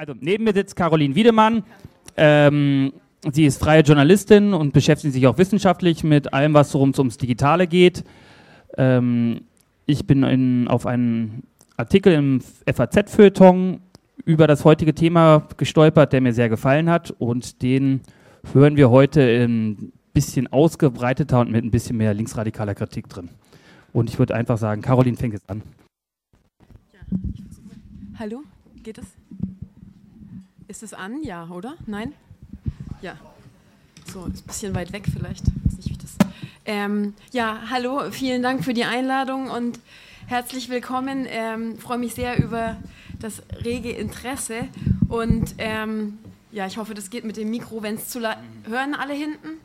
Also 0.00 0.14
neben 0.18 0.44
mir 0.44 0.54
sitzt 0.54 0.76
Caroline 0.76 1.14
Wiedemann. 1.14 1.62
Ähm, 2.16 2.94
sie 3.32 3.44
ist 3.44 3.60
freie 3.60 3.82
Journalistin 3.82 4.54
und 4.54 4.72
beschäftigt 4.72 5.12
sich 5.12 5.26
auch 5.26 5.36
wissenschaftlich 5.36 6.04
mit 6.04 6.32
allem, 6.32 6.54
was 6.54 6.74
rund 6.74 6.98
ums 6.98 7.18
Digitale 7.18 7.66
geht. 7.66 8.02
Ähm, 8.78 9.42
ich 9.84 10.06
bin 10.06 10.22
in, 10.22 10.68
auf 10.68 10.86
einen 10.86 11.42
Artikel 11.76 12.14
im 12.14 12.40
FAZ-Feuilleton 12.40 13.80
über 14.24 14.46
das 14.46 14.64
heutige 14.64 14.94
Thema 14.94 15.46
gestolpert, 15.58 16.14
der 16.14 16.22
mir 16.22 16.32
sehr 16.32 16.48
gefallen 16.48 16.88
hat 16.88 17.10
und 17.18 17.60
den 17.60 18.00
hören 18.54 18.76
wir 18.76 18.88
heute 18.88 19.20
ein 19.20 19.92
bisschen 20.14 20.50
ausgebreiteter 20.50 21.40
und 21.40 21.50
mit 21.50 21.62
ein 21.62 21.70
bisschen 21.70 21.98
mehr 21.98 22.14
linksradikaler 22.14 22.74
Kritik 22.74 23.10
drin. 23.10 23.28
Und 23.92 24.08
ich 24.08 24.18
würde 24.18 24.34
einfach 24.34 24.56
sagen, 24.56 24.80
Caroline 24.80 25.18
fängt 25.18 25.34
jetzt 25.34 25.50
an. 25.50 25.60
Ja, 26.90 27.00
Hallo, 28.18 28.44
geht 28.82 28.96
es? 28.96 29.04
Ist 30.70 30.84
es 30.84 30.94
an? 30.94 31.24
Ja, 31.24 31.48
oder? 31.48 31.74
Nein? 31.86 32.12
Ja. 33.02 33.16
So, 34.06 34.26
ist 34.26 34.44
ein 34.44 34.46
bisschen 34.46 34.72
weit 34.76 34.92
weg 34.92 35.02
vielleicht. 35.12 35.44
Weiß 35.64 35.76
nicht, 35.78 35.90
wie 35.90 35.96
das. 35.96 36.16
Ähm, 36.64 37.14
ja, 37.32 37.62
hallo, 37.70 38.08
vielen 38.12 38.40
Dank 38.40 38.64
für 38.64 38.72
die 38.72 38.84
Einladung 38.84 39.50
und 39.50 39.80
herzlich 40.28 40.68
willkommen. 40.68 41.26
Ähm, 41.28 41.76
freue 41.76 41.98
mich 41.98 42.14
sehr 42.14 42.40
über 42.40 42.76
das 43.18 43.42
rege 43.64 43.90
Interesse 43.90 44.68
und 45.08 45.56
ähm, 45.58 46.18
ja, 46.52 46.68
ich 46.68 46.76
hoffe, 46.76 46.94
das 46.94 47.10
geht 47.10 47.24
mit 47.24 47.36
dem 47.36 47.50
Mikro, 47.50 47.82
wenn 47.82 47.96
es 47.96 48.08
zu 48.08 48.20
hören 48.20 48.94
alle 48.94 49.14
hinten. 49.14 49.58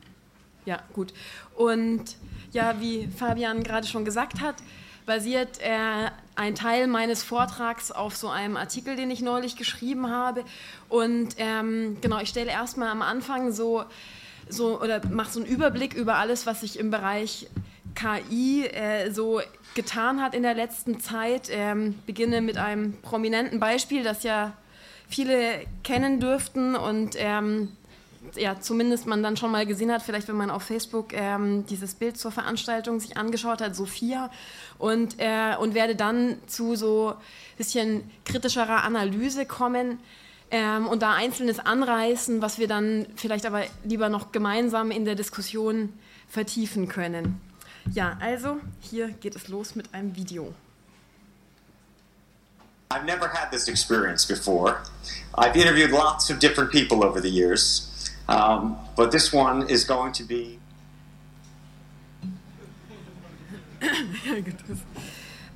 Ja, 0.64 0.82
gut. 0.92 1.14
Und 1.54 2.16
ja, 2.50 2.80
wie 2.80 3.06
Fabian 3.06 3.62
gerade 3.62 3.86
schon 3.86 4.04
gesagt 4.04 4.40
hat, 4.40 4.56
basiert 5.06 5.60
äh, 5.60 6.10
ein 6.34 6.54
Teil 6.54 6.88
meines 6.88 7.22
Vortrags 7.22 7.90
auf 7.92 8.16
so 8.16 8.28
einem 8.28 8.56
Artikel, 8.56 8.96
den 8.96 9.10
ich 9.10 9.22
neulich 9.22 9.56
geschrieben 9.56 10.10
habe. 10.10 10.44
Und 10.88 11.36
ähm, 11.38 11.96
genau, 12.00 12.20
ich 12.20 12.28
stelle 12.28 12.50
erstmal 12.50 12.88
am 12.88 13.02
Anfang 13.02 13.52
so, 13.52 13.84
so 14.48 14.80
oder 14.80 15.00
mache 15.06 15.30
so 15.30 15.40
einen 15.40 15.48
Überblick 15.48 15.94
über 15.94 16.16
alles, 16.16 16.44
was 16.44 16.60
sich 16.60 16.78
im 16.78 16.90
Bereich 16.90 17.48
KI 17.94 18.66
äh, 18.66 19.10
so 19.10 19.40
getan 19.74 20.20
hat 20.20 20.34
in 20.34 20.42
der 20.42 20.54
letzten 20.54 21.00
Zeit. 21.00 21.48
Ähm, 21.50 21.94
beginne 22.04 22.42
mit 22.42 22.58
einem 22.58 23.00
prominenten 23.00 23.60
Beispiel, 23.60 24.02
das 24.02 24.24
ja 24.24 24.52
viele 25.08 25.64
kennen 25.84 26.20
dürften 26.20 26.74
und 26.74 27.14
ähm, 27.16 27.76
ja, 28.34 28.60
zumindest 28.60 29.06
man 29.06 29.22
dann 29.22 29.36
schon 29.36 29.50
mal 29.50 29.66
gesehen 29.66 29.92
hat, 29.92 30.02
vielleicht 30.02 30.28
wenn 30.28 30.36
man 30.36 30.50
auf 30.50 30.62
Facebook 30.62 31.12
ähm, 31.12 31.64
dieses 31.66 31.94
Bild 31.94 32.18
zur 32.18 32.32
Veranstaltung 32.32 33.00
sich 33.00 33.16
angeschaut 33.16 33.60
hat, 33.60 33.76
Sophia, 33.76 34.30
und, 34.78 35.16
äh, 35.18 35.54
und 35.58 35.74
werde 35.74 35.96
dann 35.96 36.38
zu 36.46 36.74
so 36.76 37.10
ein 37.10 37.56
bisschen 37.56 38.10
kritischerer 38.24 38.84
Analyse 38.84 39.46
kommen 39.46 39.98
ähm, 40.50 40.86
und 40.86 41.02
da 41.02 41.14
Einzelnes 41.14 41.58
anreißen, 41.58 42.42
was 42.42 42.58
wir 42.58 42.68
dann 42.68 43.06
vielleicht 43.16 43.46
aber 43.46 43.62
lieber 43.84 44.08
noch 44.08 44.32
gemeinsam 44.32 44.90
in 44.90 45.04
der 45.04 45.14
Diskussion 45.14 45.92
vertiefen 46.28 46.88
können. 46.88 47.40
Ja, 47.92 48.16
also 48.20 48.56
hier 48.80 49.08
geht 49.08 49.36
es 49.36 49.48
los 49.48 49.74
mit 49.74 49.94
einem 49.94 50.16
Video. 50.16 50.52
I've 52.90 53.04
never 53.04 53.28
had 53.28 53.50
this 53.50 53.68
experience 53.68 54.24
before. 54.24 54.82
I've 55.34 55.56
interviewed 55.56 55.90
lots 55.90 56.30
of 56.30 56.38
different 56.38 56.70
people 56.70 57.04
over 57.04 57.20
the 57.20 57.30
years. 57.30 57.88
Um, 58.28 58.76
but 58.96 59.12
this 59.12 59.32
one 59.32 59.68
is 59.68 59.84
going 59.86 60.12
to 60.14 60.24
be. 60.24 60.58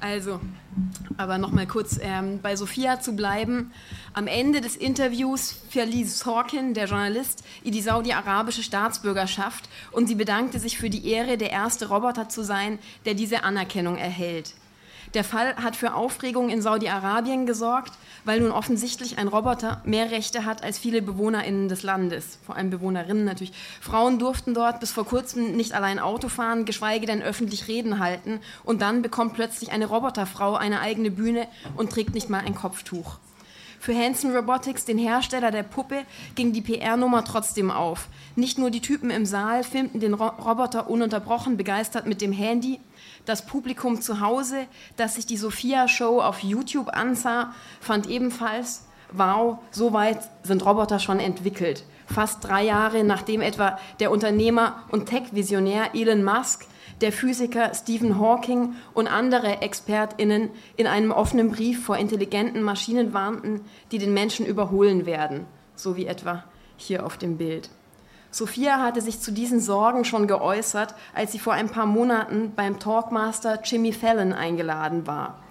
Also, 0.01 0.41
aber 1.19 1.37
nochmal 1.37 1.67
kurz 1.67 1.99
ähm, 2.01 2.41
bei 2.41 2.57
Sophia 2.57 3.01
zu 3.01 3.15
bleiben. 3.15 3.71
Am 4.15 4.27
Ende 4.27 4.63
des 4.63 4.75
Interviews 4.75 5.63
verließ 5.69 6.19
Sorkin, 6.19 6.73
der 6.73 6.87
Journalist, 6.87 7.45
ihr 7.65 7.71
die 7.71 7.83
saudi-arabische 7.83 8.63
Staatsbürgerschaft 8.63 9.69
und 9.93 10.07
sie 10.07 10.15
bedankte 10.15 10.59
sich 10.59 10.79
für 10.79 10.89
die 10.89 11.07
Ehre, 11.07 11.37
der 11.37 11.51
erste 11.51 11.89
Roboter 11.89 12.31
zu 12.31 12.43
sein, 12.43 12.79
der 13.05 13.13
diese 13.13 13.45
Anerkennung 13.45 13.99
erhält. 13.99 14.55
Der 15.15 15.25
Fall 15.25 15.57
hat 15.57 15.77
für 15.77 15.95
Aufregung 15.95 16.51
in 16.51 16.63
Saudi-Arabien 16.63 17.47
gesorgt, 17.47 17.93
weil 18.25 18.41
nun 18.41 18.53
offensichtlich 18.53 19.19
ein 19.19 19.29
Roboter 19.29 19.81
mehr 19.85 20.11
Rechte 20.11 20.45
hat 20.45 20.63
als 20.63 20.79
viele 20.79 21.03
BewohnerInnen 21.03 21.69
des 21.69 21.83
Landes, 21.83 22.39
vor 22.45 22.57
allem 22.57 22.71
Bewohnerinnen 22.71 23.25
natürlich. 23.25 23.53
Frauen 23.81 24.19
durften 24.19 24.55
dort 24.55 24.81
bis 24.81 24.93
vor 24.93 25.07
kurzem 25.07 25.57
nicht 25.57 25.73
allein 25.73 25.99
Auto 25.99 26.29
fahren, 26.29 26.65
geschweige 26.65 27.07
denn 27.07 27.23
öffentlich 27.23 27.69
Reden 27.69 27.99
halten 27.99 28.41
und 28.65 28.83
dann 28.83 29.03
bekommt 29.03 29.35
plötzlich 29.35 29.73
eine 29.73 29.87
Roboterfrau 29.87 30.55
eine 30.55 30.81
eigene 30.81 31.11
Bühne 31.11 31.49
und 31.77 31.91
trägt 31.91 32.15
nicht 32.15 32.31
mal 32.31 32.41
ein 32.41 32.55
Kopftuch. 32.55 33.19
Für 33.83 33.97
Hanson 33.97 34.37
Robotics, 34.37 34.85
den 34.85 34.99
Hersteller 34.99 35.51
der 35.51 35.63
Puppe, 35.63 36.05
ging 36.35 36.53
die 36.53 36.61
PR-Nummer 36.61 37.25
trotzdem 37.25 37.71
auf. 37.71 38.09
Nicht 38.37 38.59
nur 38.59 38.71
die 38.71 38.83
Typen 38.83 39.09
im 39.09 39.25
Saal 39.25 39.65
filmten 39.65 40.01
den 40.01 40.13
Roboter 40.13 40.91
ununterbrochen 40.91 41.57
begeistert 41.57 42.07
mit 42.07 42.21
dem 42.21 42.31
Handy, 42.31 42.79
das 43.25 43.47
Publikum 43.47 44.03
zu 44.03 44.21
Hause, 44.21 44.67
das 44.99 45.15
sich 45.15 45.25
die 45.25 45.39
Sophia-Show 45.39 46.21
auf 46.21 46.41
YouTube 46.41 46.91
ansah, 46.91 47.55
fand 47.81 48.07
ebenfalls, 48.07 48.85
wow, 49.13 49.61
so 49.71 49.95
weit 49.95 50.29
sind 50.43 50.63
Roboter 50.67 50.99
schon 50.99 51.19
entwickelt. 51.19 51.85
Fast 52.07 52.45
drei 52.45 52.65
Jahre 52.65 53.03
nachdem 53.03 53.41
etwa 53.41 53.79
der 53.99 54.11
Unternehmer 54.11 54.83
und 54.91 55.07
Tech-Visionär 55.07 55.95
Elon 55.95 56.23
Musk, 56.23 56.67
der 57.01 57.13
Physiker 57.13 57.73
Stephen 57.75 58.19
Hawking 58.19 58.75
und 58.95 59.09
andere 59.09 59.63
ExpertInnen 59.63 60.51
in 60.77 60.87
einem 60.87 61.13
offenen 61.13 61.51
Brief 61.51 61.85
vor 61.85 61.97
intelligenten 61.97 62.63
Maschinen 62.63 63.13
warnten, 63.13 63.63
die 63.91 63.99
den 63.99 64.13
Menschen 64.13 64.47
überholen 64.47 65.07
werden, 65.07 65.47
so 65.75 65.97
wie 65.97 66.07
etwa 66.07 66.45
hier 66.77 67.07
auf 67.07 67.17
dem 67.17 67.37
Bild. 67.37 67.71
Sophia 68.31 68.79
hatte 68.79 69.01
sich 69.01 69.21
zu 69.21 69.33
diesen 69.33 69.61
Sorgen 69.61 70.05
schon 70.05 70.29
geäußert, 70.29 70.95
als 71.15 71.33
sie 71.33 71.41
vor 71.41 71.53
ein 71.53 71.69
paar 71.69 71.87
Monaten 71.87 72.53
beim 72.55 72.79
Talkmaster 72.79 73.61
Jimmy 73.65 73.93
Fallon 73.93 74.33
eingeladen 74.33 75.07
war. 75.07 75.43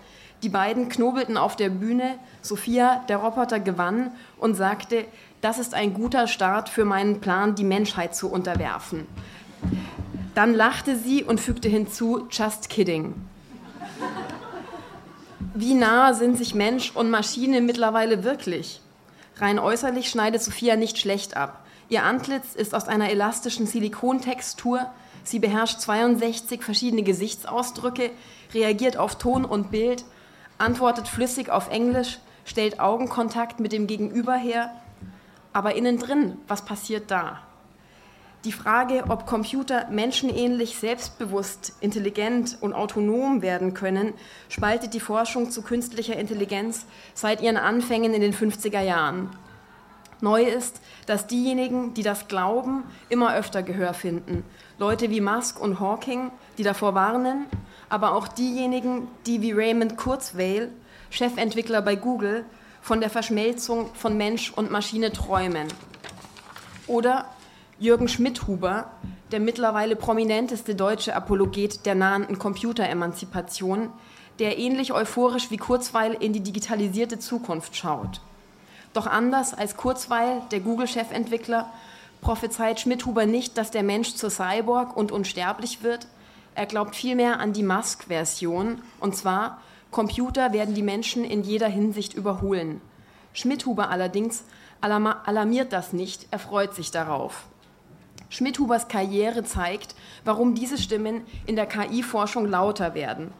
Die 0.44 0.50
beiden 0.50 0.88
knobelten 0.88 1.36
auf 1.36 1.58
der 1.58 1.70
Bühne, 1.70 2.18
Sophia, 2.42 3.04
der 3.10 3.18
Roboter, 3.18 3.60
gewann 3.60 4.12
und 4.38 4.56
sagte, 4.56 5.06
das 5.42 5.60
ist 5.60 5.74
ein 5.74 5.94
guter 5.94 6.28
Start 6.28 6.70
für 6.70 6.86
meinen 6.86 7.20
Plan, 7.20 7.56
die 7.56 7.66
Menschheit 7.66 8.16
zu 8.16 8.32
unterwerfen. 8.32 9.06
Dann 10.36 10.54
lachte 10.54 10.96
sie 10.96 11.24
und 11.24 11.40
fügte 11.40 11.70
hinzu, 11.70 12.28
just 12.30 12.70
kidding. 12.70 13.16
Wie 15.54 15.74
nah 15.74 16.14
sind 16.14 16.38
sich 16.38 16.54
Mensch 16.54 16.92
und 16.96 17.10
Maschine 17.10 17.62
mittlerweile 17.62 18.24
wirklich? 18.24 18.82
Rein 19.38 19.60
äußerlich 19.60 20.10
schneidet 20.10 20.44
Sophia 20.44 20.76
nicht 20.76 20.98
schlecht 20.98 21.36
ab. 21.36 21.66
Ihr 21.90 22.04
Antlitz 22.04 22.56
ist 22.56 22.76
aus 22.76 22.88
einer 22.88 23.10
elastischen 23.10 23.66
Silikontextur. 23.66 24.86
Sie 25.24 25.40
beherrscht 25.40 25.80
62 25.82 26.64
verschiedene 26.64 27.04
Gesichtsausdrücke, 27.04 28.12
reagiert 28.54 28.98
auf 28.98 29.18
Ton 29.18 29.44
und 29.44 29.72
Bild, 29.72 30.06
antwortet 30.58 31.08
flüssig 31.08 31.50
auf 31.50 31.70
Englisch, 31.70 32.20
stellt 32.46 32.80
Augenkontakt 32.80 33.60
mit 33.60 33.72
dem 33.72 33.88
Gegenüber 33.88 34.36
her. 34.36 34.72
Aber 35.52 35.76
innen 35.76 35.98
drin, 35.98 36.38
was 36.48 36.64
passiert 36.64 37.10
da? 37.10 37.40
Die 38.46 38.54
Frage, 38.54 39.04
ob 39.10 39.26
Computer 39.26 39.88
menschenähnlich, 39.90 40.78
selbstbewusst, 40.78 41.74
intelligent 41.82 42.58
und 42.62 42.74
autonom 42.74 43.42
werden 43.42 43.74
können, 43.74 44.14
spaltet 44.48 44.94
die 44.94 45.02
Forschung 45.02 45.52
zu 45.52 45.62
künstlicher 45.62 46.16
Intelligenz 46.16 46.86
seit 47.14 47.42
ihren 47.42 47.58
Anfängen 47.58 48.14
in 48.14 48.22
den 48.22 48.34
50er 48.34 48.80
Jahren. 48.80 49.30
Neu 50.22 50.44
ist, 50.44 50.80
dass 51.06 51.28
diejenigen, 51.28 51.94
die 51.94 52.04
das 52.04 52.30
glauben, 52.30 52.84
immer 53.10 53.36
öfter 53.36 53.62
Gehör 53.62 53.94
finden. 53.94 54.46
Leute 54.78 55.10
wie 55.10 55.20
Musk 55.20 55.60
und 55.60 55.82
Hawking, 55.82 56.32
die 56.58 56.64
davor 56.64 56.96
warnen, 56.96 57.46
aber 57.90 58.14
auch 58.14 58.30
diejenigen, 58.30 59.10
die 59.26 59.42
wie 59.42 59.52
Raymond 59.52 59.98
Kurzweil, 59.98 60.72
Chefentwickler 61.10 61.82
bei 61.82 61.98
Google, 61.98 62.46
von 62.82 63.02
der 63.02 63.10
Verschmelzung 63.10 63.94
von 63.96 64.16
Mensch 64.16 64.54
und 64.56 64.72
Maschine 64.72 65.12
träumen. 65.12 65.68
Oder 66.88 67.26
Jürgen 67.82 68.10
Schmidhuber, 68.10 68.92
der 69.32 69.40
mittlerweile 69.40 69.96
prominenteste 69.96 70.76
deutsche 70.76 71.16
Apologet 71.16 71.86
der 71.86 71.96
nahenden 71.96 72.38
Computeremanzipation, 72.38 73.90
der 74.40 74.58
ähnlich 74.58 74.92
euphorisch 74.92 75.50
wie 75.50 75.56
Kurzweil 75.56 76.14
in 76.14 76.34
die 76.34 76.42
digitalisierte 76.42 77.20
Zukunft 77.20 77.78
schaut. 77.78 78.20
Doch 78.94 79.08
anders 79.08 79.54
als 79.54 79.78
Kurzweil, 79.78 80.42
der 80.52 80.60
Google-Chefentwickler, 80.60 81.70
prophezeit 82.20 82.82
Schmidhuber 82.82 83.26
nicht, 83.26 83.58
dass 83.58 83.72
der 83.72 83.84
Mensch 83.84 84.16
zur 84.16 84.30
Cyborg 84.30 84.98
und 84.98 85.14
unsterblich 85.14 85.82
wird. 85.82 86.06
Er 86.56 86.66
glaubt 86.66 86.98
vielmehr 86.98 87.40
an 87.40 87.54
die 87.54 87.64
Musk-Version, 87.64 88.82
und 89.00 89.16
zwar, 89.16 89.62
Computer 89.90 90.52
werden 90.52 90.76
die 90.76 90.84
Menschen 90.84 91.24
in 91.24 91.44
jeder 91.44 91.70
Hinsicht 91.70 92.14
überholen. 92.14 92.82
Schmidhuber 93.32 93.90
allerdings 93.90 94.44
alarmiert 94.82 95.72
das 95.72 95.94
nicht, 95.94 96.28
er 96.32 96.40
freut 96.40 96.76
sich 96.76 96.92
darauf. 96.92 97.46
Schmidhubers 98.30 98.88
Karriere 98.88 99.44
zeigt, 99.44 99.96
warum 100.24 100.56
diese 100.56 100.78
Stimmen 100.78 101.22
in 101.46 101.56
der 101.56 101.66
KI-Forschung 101.66 102.46
lauter 102.46 102.94
werden. 102.94 103.34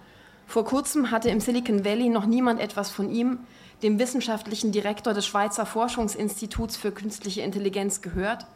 Vor 0.48 0.66
kurzem 0.66 1.12
hatte 1.12 1.30
im 1.30 1.40
Silicon 1.40 1.86
Valley 1.86 2.10
noch 2.10 2.26
niemand 2.26 2.60
etwas 2.60 2.90
von 2.90 3.12
ihm, 3.12 3.40
dem 3.84 4.00
wissenschaftlichen 4.00 4.72
Direktor 4.72 5.14
des 5.14 5.26
Schweizer 5.26 5.66
Forschungsinstituts 5.66 6.76
für 6.76 6.92
künstliche 6.92 7.42
Intelligenz, 7.42 8.02
gehört. 8.02 8.48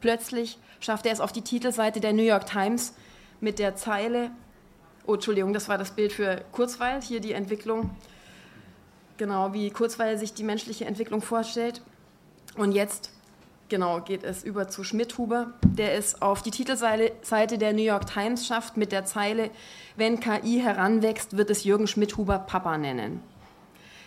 Plötzlich 0.00 0.58
schafft 0.78 1.06
er 1.06 1.12
es 1.12 1.20
auf 1.20 1.32
die 1.32 1.42
Titelseite 1.42 2.00
der 2.00 2.12
New 2.12 2.22
York 2.22 2.46
Times 2.46 2.94
mit 3.40 3.58
der 3.58 3.74
Zeile, 3.76 4.30
oh 5.06 5.14
Entschuldigung, 5.14 5.52
das 5.52 5.68
war 5.68 5.78
das 5.78 5.92
Bild 5.92 6.12
für 6.12 6.44
Kurzweil, 6.52 7.00
hier 7.00 7.20
die 7.20 7.32
Entwicklung, 7.32 7.90
genau 9.16 9.52
wie 9.52 9.70
Kurzweil 9.70 10.18
sich 10.18 10.34
die 10.34 10.44
menschliche 10.44 10.84
Entwicklung 10.84 11.22
vorstellt. 11.22 11.82
Und 12.56 12.72
jetzt 12.72 13.10
genau 13.68 14.00
geht 14.00 14.24
es 14.24 14.42
über 14.42 14.68
zu 14.68 14.84
Schmidhuber, 14.84 15.52
der 15.62 15.94
es 15.94 16.20
auf 16.22 16.42
die 16.42 16.50
Titelseite 16.50 17.58
der 17.58 17.72
New 17.72 17.82
York 17.82 18.06
Times 18.06 18.46
schafft 18.46 18.76
mit 18.76 18.92
der 18.92 19.04
Zeile, 19.04 19.50
wenn 19.96 20.20
KI 20.20 20.60
heranwächst, 20.60 21.36
wird 21.36 21.50
es 21.50 21.64
Jürgen 21.64 21.86
Schmidhuber 21.86 22.38
Papa 22.38 22.78
nennen. 22.78 23.22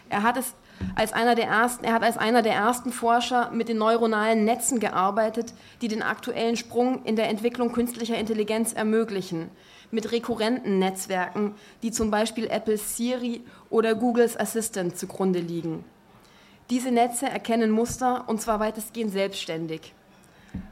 Er 0.09 0.23
hat 0.23 0.37
es 0.37 0.53
als 0.95 1.13
einer 1.13 1.35
der 1.35 1.45
ersten, 1.45 1.85
er 1.85 1.93
hat 1.93 2.03
als 2.03 2.17
einer 2.17 2.41
der 2.41 2.53
ersten 2.53 2.91
Forscher 2.91 3.51
mit 3.51 3.69
den 3.69 3.77
neuronalen 3.77 4.45
Netzen 4.45 4.79
gearbeitet, 4.79 5.53
die 5.81 5.87
den 5.87 6.01
aktuellen 6.01 6.57
Sprung 6.57 7.03
in 7.05 7.15
der 7.15 7.29
Entwicklung 7.29 7.71
künstlicher 7.71 8.17
Intelligenz 8.17 8.73
ermöglichen, 8.73 9.49
mit 9.91 10.11
rekurrenten 10.11 10.79
Netzwerken, 10.79 11.55
die 11.83 11.91
zum 11.91 12.11
Beispiel 12.11 12.47
Apples 12.47 12.97
Siri 12.97 13.43
oder 13.69 13.95
Googles 13.95 14.37
Assistant 14.37 14.97
zugrunde 14.97 15.39
liegen. 15.39 15.83
Diese 16.71 16.89
Netze 16.89 17.25
erkennen 17.25 17.69
Muster 17.69 18.23
und 18.27 18.39
zwar 18.39 18.61
weitestgehend 18.61 19.11
selbstständig. 19.11 19.93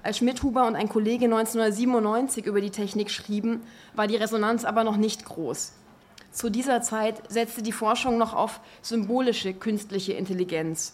Als 0.02 0.20
Schmidhuber 0.20 0.66
und 0.66 0.78
ein 0.78 0.88
Kollege 0.88 1.26
1997 1.26 2.46
über 2.46 2.62
die 2.62 2.70
Technik 2.70 3.12
schrieben, 3.12 3.64
war 3.96 4.08
die 4.08 4.16
Resonanz 4.16 4.64
aber 4.64 4.86
noch 4.86 4.96
nicht 4.96 5.26
groß. 5.26 5.74
Zu 6.32 6.50
dieser 6.50 6.82
Zeit 6.82 7.22
setzte 7.28 7.64
die 7.64 7.74
Forschung 7.74 8.18
noch 8.18 8.34
auf 8.34 8.62
symbolische 8.82 9.54
künstliche 9.54 10.14
Intelligenz. 10.14 10.94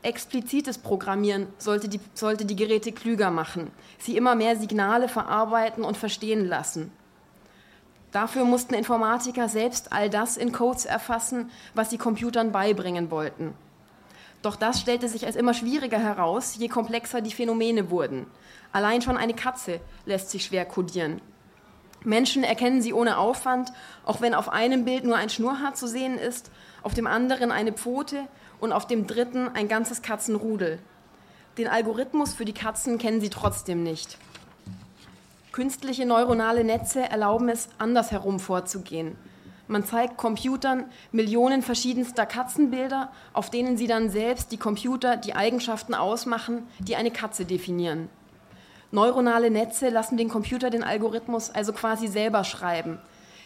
Explizites 0.00 0.78
Programmieren 0.78 1.48
sollte 1.58 1.90
die, 1.90 2.00
sollte 2.14 2.46
die 2.46 2.56
Geräte 2.56 2.92
klüger 2.92 3.30
machen, 3.30 3.70
sie 3.98 4.16
immer 4.16 4.34
mehr 4.34 4.56
Signale 4.56 5.08
verarbeiten 5.08 5.84
und 5.84 5.98
verstehen 5.98 6.46
lassen. 6.46 6.90
Dafür 8.10 8.46
mussten 8.46 8.72
Informatiker 8.72 9.50
selbst 9.50 9.92
all 9.92 10.08
das 10.08 10.38
in 10.38 10.52
Codes 10.52 10.86
erfassen, 10.86 11.50
was 11.74 11.90
sie 11.90 11.98
Computern 11.98 12.52
beibringen 12.52 13.10
wollten. 13.10 13.52
Doch 14.46 14.54
das 14.54 14.80
stellte 14.80 15.08
sich 15.08 15.26
als 15.26 15.34
immer 15.34 15.54
schwieriger 15.54 15.98
heraus, 15.98 16.54
je 16.56 16.68
komplexer 16.68 17.20
die 17.20 17.32
Phänomene 17.32 17.90
wurden. 17.90 18.28
Allein 18.70 19.02
schon 19.02 19.16
eine 19.16 19.34
Katze 19.34 19.80
lässt 20.04 20.30
sich 20.30 20.44
schwer 20.44 20.64
kodieren. 20.64 21.20
Menschen 22.04 22.44
erkennen 22.44 22.80
sie 22.80 22.92
ohne 22.92 23.18
Aufwand, 23.18 23.72
auch 24.04 24.20
wenn 24.20 24.34
auf 24.34 24.48
einem 24.48 24.84
Bild 24.84 25.02
nur 25.02 25.16
ein 25.16 25.30
Schnurrhaar 25.30 25.74
zu 25.74 25.88
sehen 25.88 26.16
ist, 26.16 26.52
auf 26.84 26.94
dem 26.94 27.08
anderen 27.08 27.50
eine 27.50 27.72
Pfote 27.72 28.28
und 28.60 28.70
auf 28.70 28.86
dem 28.86 29.08
dritten 29.08 29.48
ein 29.48 29.66
ganzes 29.66 30.00
Katzenrudel. 30.00 30.78
Den 31.58 31.66
Algorithmus 31.66 32.32
für 32.32 32.44
die 32.44 32.54
Katzen 32.54 32.98
kennen 32.98 33.20
sie 33.20 33.30
trotzdem 33.30 33.82
nicht. 33.82 34.16
Künstliche 35.50 36.06
neuronale 36.06 36.62
Netze 36.62 37.00
erlauben 37.00 37.48
es, 37.48 37.68
andersherum 37.78 38.38
vorzugehen. 38.38 39.16
Man 39.68 39.84
zeigt 39.84 40.16
Computern 40.16 40.84
Millionen 41.10 41.62
verschiedenster 41.62 42.24
Katzenbilder, 42.24 43.10
auf 43.32 43.50
denen 43.50 43.76
sie 43.76 43.88
dann 43.88 44.10
selbst 44.10 44.52
die 44.52 44.58
Computer 44.58 45.16
die 45.16 45.34
Eigenschaften 45.34 45.94
ausmachen, 45.94 46.68
die 46.78 46.94
eine 46.94 47.10
Katze 47.10 47.44
definieren. 47.44 48.08
Neuronale 48.92 49.50
Netze 49.50 49.88
lassen 49.88 50.16
den 50.16 50.28
Computer 50.28 50.70
den 50.70 50.84
Algorithmus 50.84 51.50
also 51.50 51.72
quasi 51.72 52.06
selber 52.06 52.44
schreiben. 52.44 52.98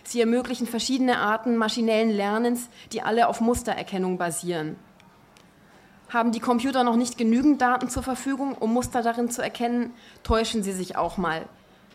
Sie 0.04 0.20
ermöglichen 0.20 0.66
verschiedene 0.66 1.18
Arten 1.18 1.56
maschinellen 1.56 2.10
Lernens, 2.10 2.68
die 2.92 3.02
alle 3.02 3.26
auf 3.26 3.40
Mustererkennung 3.40 4.18
basieren. 4.18 4.76
Haben 6.10 6.32
die 6.32 6.40
Computer 6.40 6.84
noch 6.84 6.96
nicht 6.96 7.16
genügend 7.16 7.62
Daten 7.62 7.88
zur 7.88 8.02
Verfügung, 8.02 8.54
um 8.54 8.72
Muster 8.72 9.02
darin 9.02 9.30
zu 9.30 9.42
erkennen, 9.42 9.94
täuschen 10.22 10.62
sie 10.62 10.72
sich 10.72 10.96
auch 10.96 11.16
mal. 11.16 11.46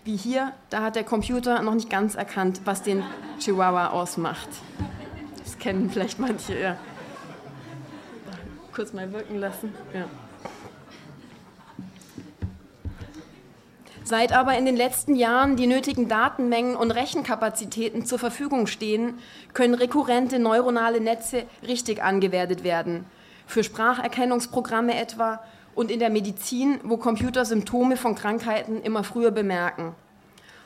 Wie 0.06 0.16
hier, 0.16 0.54
da 0.70 0.84
hat 0.84 0.96
der 0.96 1.04
Computer 1.04 1.64
noch 1.64 1.74
nicht 1.74 1.90
ganz 1.90 2.14
erkannt, 2.14 2.62
was 2.64 2.84
den 2.84 3.04
Chihuahua 3.40 3.88
ausmacht. 3.88 4.50
Das 5.44 5.58
kennen 5.58 5.90
vielleicht 5.90 6.20
manche, 6.20 6.60
ja. 6.60 6.78
Kurz 8.72 8.94
mal 8.94 9.12
wirken 9.12 9.40
lassen. 9.40 9.74
Ja. 9.96 10.06
Seit 14.04 14.32
aber 14.32 14.56
in 14.56 14.68
den 14.68 14.76
letzten 14.76 15.16
Jahren 15.16 15.56
die 15.56 15.66
nötigen 15.66 16.08
Datenmengen 16.08 16.76
und 16.76 16.92
Rechenkapazitäten 16.92 18.06
zur 18.06 18.20
Verfügung 18.20 18.68
stehen, 18.68 19.16
können 19.56 19.74
rekurrente 19.74 20.38
neuronale 20.38 21.02
Netze 21.02 21.46
richtig 21.68 22.04
angewertet 22.04 22.64
werden. 22.64 23.06
Für 23.48 23.64
Spracherkennungsprogramme 23.64 24.96
etwa 24.96 25.40
und 25.76 25.92
in 25.92 26.00
der 26.00 26.10
Medizin, 26.10 26.80
wo 26.84 26.98
Computer 26.98 27.46
Symptome 27.46 27.98
von 27.98 28.16
Krankheiten 28.16 28.82
immer 28.82 29.04
früher 29.04 29.32
bemerken. 29.32 29.94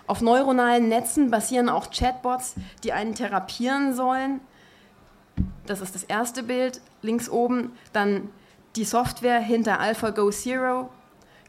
Auf 0.07 0.21
neuronalen 0.21 0.87
Netzen 0.87 1.29
basieren 1.29 1.69
auch 1.69 1.91
Chatbots, 1.91 2.55
die 2.83 2.93
einen 2.93 3.15
therapieren 3.15 3.93
sollen. 3.93 4.39
Das 5.65 5.81
ist 5.81 5.93
das 5.93 6.03
erste 6.03 6.43
Bild, 6.43 6.81
links 7.01 7.29
oben. 7.29 7.73
Dann 7.93 8.29
die 8.75 8.85
Software 8.85 9.39
hinter 9.39 9.79
AlphaGo 9.79 10.31
Zero, 10.31 10.89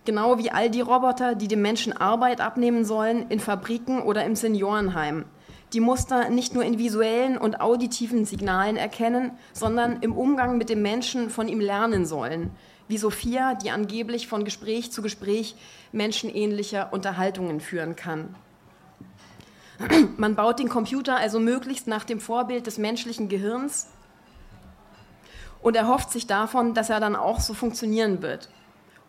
Genau 0.07 0.39
wie 0.39 0.51
all 0.51 0.71
die 0.71 0.81
Roboter, 0.81 1.35
die 1.35 1.49
dem 1.49 1.61
Menschen 1.61 1.93
Arbeit 1.93 2.41
abnehmen 2.41 2.85
sollen 2.85 3.29
in 3.29 3.39
Fabriken 3.39 4.01
oder 4.01 4.25
im 4.25 4.35
Seniorenheim. 4.35 5.27
Die 5.75 5.81
Muster 5.81 6.31
nicht 6.31 6.55
nur 6.55 6.65
in 6.65 6.79
visuellen 6.79 7.37
und 7.37 7.61
auditiven 7.61 8.25
Signalen 8.25 8.77
erkennen, 8.77 9.33
sondern 9.53 9.99
im 10.01 10.13
Umgang 10.13 10.57
mit 10.57 10.71
dem 10.71 10.83
Menschen 10.83 11.31
von 11.31 11.49
ihm 11.49 11.61
lernen 11.61 12.07
sollen. 12.07 12.51
Wie 12.91 12.99
Sophia, 12.99 13.55
die 13.55 13.71
angeblich 13.71 14.27
von 14.27 14.45
Gespräch 14.45 14.91
zu 14.91 15.01
Gespräch 15.01 15.55
menschenähnlicher 15.93 16.93
Unterhaltungen 16.93 17.61
führen 17.61 17.95
kann. 17.95 18.35
Man 20.17 20.35
baut 20.35 20.59
den 20.59 20.69
Computer 20.69 21.17
also 21.17 21.39
möglichst 21.39 21.87
nach 21.87 22.03
dem 22.03 22.19
Vorbild 22.19 22.67
des 22.67 22.79
menschlichen 22.79 23.29
Gehirns 23.29 23.87
und 25.63 25.77
erhofft 25.77 26.11
sich 26.11 26.27
davon, 26.27 26.75
dass 26.75 26.91
er 26.91 26.99
dann 26.99 27.15
auch 27.15 27.39
so 27.39 27.55
funktionieren 27.55 28.23
wird 28.23 28.51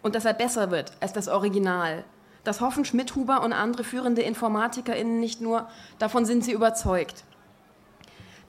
und 0.04 0.14
dass 0.14 0.26
er 0.26 0.36
besser 0.36 0.70
wird 0.70 0.92
als 1.00 1.14
das 1.14 1.28
Original. 1.28 2.04
Das 2.44 2.62
hoffen 2.62 2.86
Schmidhuber 2.86 3.42
und 3.42 3.52
andere 3.52 3.84
führende 3.84 4.22
InformatikerInnen 4.22 5.20
nicht 5.20 5.42
nur, 5.42 5.68
davon 5.98 6.26
sind 6.26 6.44
sie 6.44 6.52
überzeugt. 6.52 7.24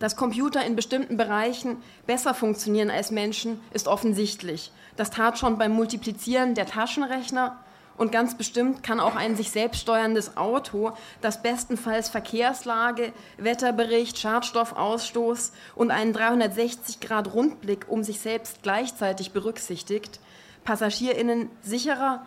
Dass 0.03 0.17
Computer 0.17 0.65
in 0.65 0.75
bestimmten 0.75 1.17
Bereichen 1.17 1.77
besser 2.09 2.35
funktionieren 2.35 2.91
als 2.91 3.13
Menschen, 3.13 3.61
ist 3.73 3.87
offensichtlich. 3.87 4.73
Das 4.97 5.11
tat 5.11 5.39
schon 5.39 5.59
beim 5.59 5.71
Multiplizieren 5.71 6.57
der 6.57 6.67
Taschenrechner 6.67 7.57
und 7.97 8.11
ganz 8.11 8.37
bestimmt 8.37 8.83
kann 8.83 8.99
auch 8.99 9.15
ein 9.15 9.37
sich 9.37 9.53
selbst 9.53 9.81
steuerndes 9.81 10.37
Auto, 10.37 10.91
das 11.21 11.41
bestenfalls 11.41 12.09
Verkehrslage, 12.09 13.13
Wetterbericht, 13.37 14.19
Schadstoffausstoß 14.19 15.53
und 15.77 15.93
einen 15.93 16.13
360-Grad-Rundblick 16.17 17.87
um 17.89 18.03
sich 18.03 18.19
selbst 18.19 18.65
gleichzeitig 18.65 19.31
berücksichtigt, 19.31 20.19
PassagierInnen 20.65 21.49
sicherer, 21.63 22.27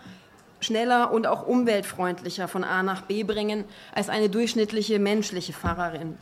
schneller 0.62 1.12
und 1.12 1.28
auch 1.28 1.46
umweltfreundlicher 1.46 2.48
von 2.48 2.64
A 2.64 2.84
nach 2.84 3.02
B 3.02 3.24
bringen 3.24 3.66
als 3.94 4.08
eine 4.08 4.30
durchschnittliche 4.30 4.98
menschliche 4.98 5.52
Fahrerin. 5.52 6.18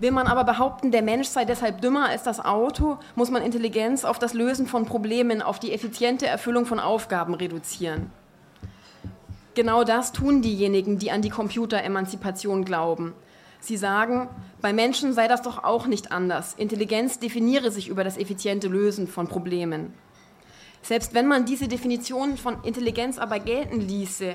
Will 0.00 0.10
man 0.10 0.26
aber 0.26 0.44
behaupten, 0.44 0.90
der 0.90 1.02
Mensch 1.02 1.28
sei 1.28 1.44
deshalb 1.44 1.80
dümmer 1.80 2.08
als 2.08 2.22
das 2.22 2.44
Auto, 2.44 2.98
muss 3.14 3.30
man 3.30 3.42
Intelligenz 3.42 4.04
auf 4.04 4.18
das 4.18 4.34
Lösen 4.34 4.66
von 4.66 4.86
Problemen, 4.86 5.40
auf 5.40 5.58
die 5.58 5.72
effiziente 5.72 6.26
Erfüllung 6.26 6.66
von 6.66 6.80
Aufgaben 6.80 7.34
reduzieren. 7.34 8.10
Genau 9.54 9.84
das 9.84 10.12
tun 10.12 10.42
diejenigen, 10.42 10.98
die 10.98 11.12
an 11.12 11.22
die 11.22 11.30
Computeremanzipation 11.30 12.64
glauben. 12.64 13.14
Sie 13.60 13.76
sagen, 13.76 14.28
bei 14.60 14.72
Menschen 14.72 15.12
sei 15.12 15.28
das 15.28 15.42
doch 15.42 15.62
auch 15.62 15.86
nicht 15.86 16.10
anders. 16.10 16.54
Intelligenz 16.54 17.18
definiere 17.18 17.70
sich 17.70 17.88
über 17.88 18.02
das 18.04 18.18
effiziente 18.18 18.68
Lösen 18.68 19.06
von 19.06 19.28
Problemen. 19.28 19.94
Selbst 20.82 21.14
wenn 21.14 21.26
man 21.26 21.46
diese 21.46 21.66
Definition 21.66 22.36
von 22.36 22.62
Intelligenz 22.62 23.16
aber 23.16 23.38
gelten 23.38 23.80
ließe, 23.80 24.34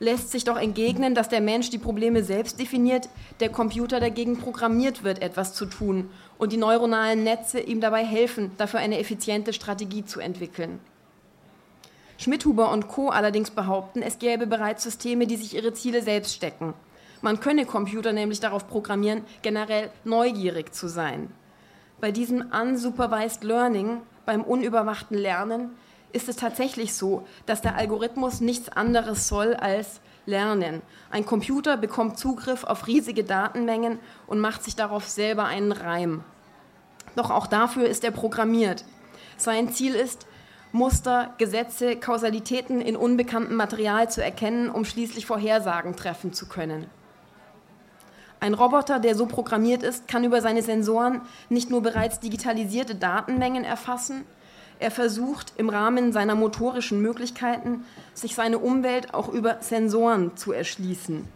lässt 0.00 0.30
sich 0.30 0.44
doch 0.44 0.56
entgegnen, 0.56 1.14
dass 1.14 1.28
der 1.28 1.40
Mensch 1.40 1.70
die 1.70 1.78
Probleme 1.78 2.22
selbst 2.22 2.58
definiert, 2.60 3.08
der 3.40 3.48
Computer 3.48 4.00
dagegen 4.00 4.38
programmiert 4.38 5.04
wird, 5.04 5.22
etwas 5.22 5.54
zu 5.54 5.66
tun 5.66 6.10
und 6.38 6.52
die 6.52 6.56
neuronalen 6.56 7.24
Netze 7.24 7.60
ihm 7.60 7.80
dabei 7.80 8.04
helfen, 8.04 8.52
dafür 8.56 8.80
eine 8.80 8.98
effiziente 8.98 9.52
Strategie 9.52 10.04
zu 10.04 10.20
entwickeln. 10.20 10.78
Schmidhuber 12.16 12.72
und 12.72 12.88
Co. 12.88 13.10
allerdings 13.10 13.50
behaupten, 13.50 14.02
es 14.02 14.18
gäbe 14.18 14.46
bereits 14.46 14.82
Systeme, 14.82 15.26
die 15.26 15.36
sich 15.36 15.54
ihre 15.54 15.72
Ziele 15.72 16.02
selbst 16.02 16.34
stecken. 16.34 16.74
Man 17.20 17.40
könne 17.40 17.64
Computer 17.64 18.12
nämlich 18.12 18.40
darauf 18.40 18.68
programmieren, 18.68 19.22
generell 19.42 19.90
neugierig 20.04 20.72
zu 20.72 20.88
sein. 20.88 21.32
Bei 22.00 22.12
diesem 22.12 22.52
unsupervised 22.52 23.42
Learning, 23.42 24.02
beim 24.24 24.42
unüberwachten 24.42 25.16
Lernen, 25.16 25.70
ist 26.12 26.28
es 26.28 26.36
tatsächlich 26.36 26.94
so, 26.94 27.26
dass 27.46 27.60
der 27.60 27.76
Algorithmus 27.76 28.40
nichts 28.40 28.68
anderes 28.68 29.28
soll 29.28 29.54
als 29.54 30.00
lernen. 30.26 30.82
Ein 31.10 31.26
Computer 31.26 31.76
bekommt 31.76 32.18
Zugriff 32.18 32.64
auf 32.64 32.86
riesige 32.86 33.24
Datenmengen 33.24 33.98
und 34.26 34.40
macht 34.40 34.62
sich 34.62 34.76
darauf 34.76 35.08
selber 35.08 35.44
einen 35.44 35.72
Reim. 35.72 36.22
Doch 37.16 37.30
auch 37.30 37.46
dafür 37.46 37.86
ist 37.86 38.04
er 38.04 38.10
programmiert. 38.10 38.84
Sein 39.36 39.72
Ziel 39.72 39.94
ist, 39.94 40.26
Muster, 40.72 41.34
Gesetze, 41.38 41.96
Kausalitäten 41.96 42.80
in 42.80 42.96
unbekanntem 42.96 43.56
Material 43.56 44.10
zu 44.10 44.22
erkennen, 44.22 44.68
um 44.68 44.84
schließlich 44.84 45.24
Vorhersagen 45.24 45.96
treffen 45.96 46.32
zu 46.34 46.46
können. 46.46 46.86
Ein 48.40 48.54
Roboter, 48.54 49.00
der 49.00 49.14
so 49.14 49.26
programmiert 49.26 49.82
ist, 49.82 50.06
kann 50.06 50.24
über 50.24 50.40
seine 50.40 50.62
Sensoren 50.62 51.22
nicht 51.48 51.70
nur 51.70 51.82
bereits 51.82 52.20
digitalisierte 52.20 52.94
Datenmengen 52.94 53.64
erfassen, 53.64 54.24
er 54.78 54.90
versucht 54.90 55.52
im 55.56 55.68
Rahmen 55.68 56.12
seiner 56.12 56.34
motorischen 56.34 57.00
Möglichkeiten, 57.00 57.84
sich 58.14 58.34
seine 58.34 58.58
Umwelt 58.58 59.14
auch 59.14 59.28
über 59.28 59.58
Sensoren 59.60 60.36
zu 60.36 60.52
erschließen. 60.52 61.26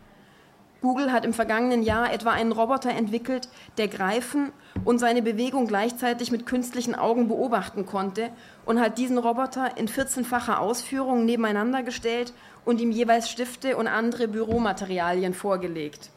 Google 0.81 1.13
hat 1.13 1.25
im 1.25 1.33
vergangenen 1.33 1.85
Jahr 1.85 2.13
etwa 2.13 2.31
einen 2.31 2.51
Roboter 2.51 2.91
entwickelt, 2.91 3.49
der 3.79 3.87
greifen 3.87 4.53
und 4.85 4.99
seine 4.99 5.23
Bewegung 5.23 5.69
gleichzeitig 5.69 6.33
mit 6.33 6.45
künstlichen 6.45 6.97
Augen 6.97 7.29
beobachten 7.29 7.87
konnte 7.87 8.31
und 8.67 8.81
hat 8.81 8.99
diesen 8.99 9.19
Roboter 9.19 9.77
in 9.77 9.87
14-facher 9.87 10.59
Ausführung 10.59 11.25
nebeneinander 11.25 11.85
gestellt 11.85 12.33
und 12.65 12.81
ihm 12.81 12.91
jeweils 12.91 13.31
Stifte 13.31 13.77
und 13.77 13.87
andere 13.87 14.27
Büromaterialien 14.27 15.35
vorgelegt. 15.35 16.11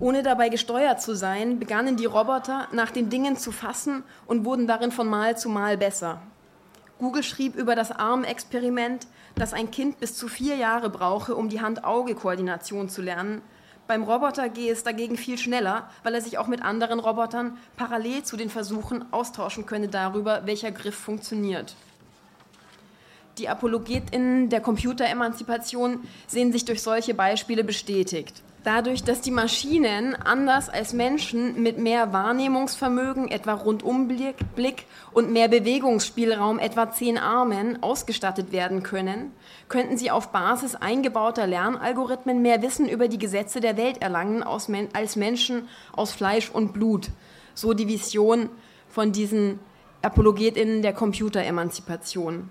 Ohne 0.00 0.22
dabei 0.22 0.48
gesteuert 0.48 1.02
zu 1.02 1.14
sein, 1.14 1.58
begannen 1.58 1.96
die 1.96 2.06
Roboter 2.06 2.68
nach 2.72 2.90
den 2.90 3.10
Dingen 3.10 3.36
zu 3.36 3.52
fassen 3.52 4.02
und 4.26 4.44
wurden 4.44 4.66
darin 4.66 4.90
von 4.90 5.06
Mal 5.06 5.36
zu 5.36 5.48
Mal 5.48 5.76
besser. 5.76 6.22
Google 6.98 7.22
schrieb 7.22 7.56
über 7.56 7.74
das 7.74 7.90
ARM-Experiment, 7.90 9.06
dass 9.34 9.52
ein 9.52 9.70
Kind 9.70 10.00
bis 10.00 10.16
zu 10.16 10.28
vier 10.28 10.56
Jahre 10.56 10.88
brauche, 10.88 11.34
um 11.34 11.48
die 11.48 11.60
Hand-Auge-Koordination 11.60 12.88
zu 12.88 13.02
lernen. 13.02 13.42
Beim 13.86 14.04
Roboter 14.04 14.48
gehe 14.48 14.72
es 14.72 14.84
dagegen 14.84 15.16
viel 15.16 15.36
schneller, 15.36 15.90
weil 16.04 16.14
er 16.14 16.20
sich 16.20 16.38
auch 16.38 16.46
mit 16.46 16.62
anderen 16.62 17.00
Robotern 17.00 17.58
parallel 17.76 18.22
zu 18.22 18.36
den 18.36 18.50
Versuchen 18.50 19.12
austauschen 19.12 19.66
könne 19.66 19.88
darüber, 19.88 20.46
welcher 20.46 20.70
Griff 20.70 20.94
funktioniert. 20.94 21.74
Die 23.38 23.48
ApologetInnen 23.48 24.50
der 24.50 24.60
Computeremanzipation 24.60 26.04
sehen 26.26 26.52
sich 26.52 26.64
durch 26.64 26.82
solche 26.82 27.14
Beispiele 27.14 27.64
bestätigt. 27.64 28.42
Dadurch, 28.64 29.02
dass 29.02 29.20
die 29.20 29.32
Maschinen 29.32 30.14
anders 30.14 30.68
als 30.68 30.92
Menschen 30.92 31.60
mit 31.60 31.78
mehr 31.78 32.12
Wahrnehmungsvermögen, 32.12 33.28
etwa 33.28 33.54
Rundumblick 33.54 34.36
Blick 34.54 34.86
und 35.12 35.32
mehr 35.32 35.48
Bewegungsspielraum, 35.48 36.60
etwa 36.60 36.92
zehn 36.92 37.18
Armen, 37.18 37.82
ausgestattet 37.82 38.52
werden 38.52 38.84
können, 38.84 39.32
könnten 39.68 39.96
sie 39.98 40.12
auf 40.12 40.28
Basis 40.28 40.76
eingebauter 40.76 41.48
Lernalgorithmen 41.48 42.40
mehr 42.40 42.62
Wissen 42.62 42.88
über 42.88 43.08
die 43.08 43.18
Gesetze 43.18 43.60
der 43.60 43.76
Welt 43.76 44.00
erlangen 44.00 44.44
als 44.44 45.16
Menschen 45.16 45.68
aus 45.92 46.12
Fleisch 46.12 46.48
und 46.48 46.72
Blut. 46.72 47.10
So 47.54 47.74
die 47.74 47.88
Vision 47.88 48.48
von 48.88 49.10
diesen 49.10 49.58
ApologetInnen 50.02 50.82
der 50.82 50.92
Computeremanzipation. 50.92 52.48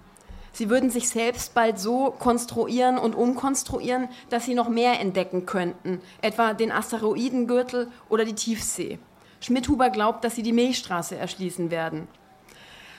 Sie 0.53 0.69
würden 0.69 0.89
sich 0.89 1.09
selbst 1.09 1.53
bald 1.53 1.79
so 1.79 2.11
konstruieren 2.11 2.97
und 2.97 3.15
umkonstruieren, 3.15 4.09
dass 4.29 4.45
sie 4.45 4.53
noch 4.53 4.69
mehr 4.69 4.99
entdecken 4.99 5.45
könnten, 5.45 6.01
etwa 6.21 6.53
den 6.53 6.71
Asteroidengürtel 6.71 7.87
oder 8.09 8.25
die 8.25 8.35
Tiefsee. 8.35 8.99
Schmidhuber 9.39 9.89
glaubt, 9.89 10.23
dass 10.23 10.35
sie 10.35 10.43
die 10.43 10.53
Milchstraße 10.53 11.15
erschließen 11.15 11.71
werden. 11.71 12.07